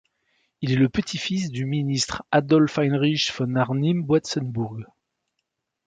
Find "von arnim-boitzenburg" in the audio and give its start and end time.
3.37-4.85